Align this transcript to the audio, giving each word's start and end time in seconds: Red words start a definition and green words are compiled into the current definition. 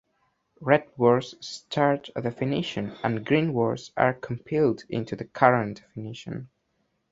Red 0.59 0.89
words 0.97 1.35
start 1.45 2.09
a 2.15 2.23
definition 2.23 2.97
and 3.03 3.23
green 3.23 3.53
words 3.53 3.91
are 3.95 4.15
compiled 4.15 4.83
into 4.89 5.15
the 5.15 5.25
current 5.25 5.81
definition. 5.81 6.49